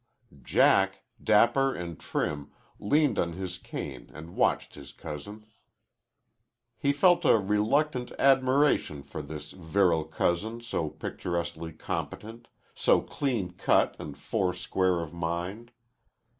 Jack, 0.41 1.03
dapper 1.23 1.75
and 1.75 1.99
trim, 1.99 2.49
leaned 2.79 3.19
on 3.19 3.33
his 3.33 3.59
cane 3.59 4.09
and 4.15 4.35
watched 4.35 4.73
his 4.73 4.91
cousin. 4.93 5.45
He 6.75 6.91
felt 6.91 7.23
a 7.23 7.37
reluctant 7.37 8.11
admiration 8.17 9.03
for 9.03 9.21
this 9.21 9.51
virile 9.51 10.05
cousin 10.05 10.59
so 10.61 10.89
picturesquely 10.89 11.73
competent, 11.73 12.47
so 12.73 12.99
clean 12.99 13.51
cut 13.51 13.95
and 13.99 14.17
four 14.17 14.55
square 14.55 15.01
of 15.01 15.13
mind. 15.13 15.71